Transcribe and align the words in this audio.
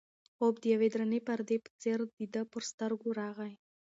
خوب 0.35 0.53
د 0.59 0.63
یوې 0.73 0.87
درنې 0.93 1.19
پردې 1.27 1.57
په 1.65 1.71
څېر 1.81 1.99
د 2.17 2.19
ده 2.33 2.41
پر 2.51 2.63
سترګو 2.71 3.09
راغی. 3.21 3.53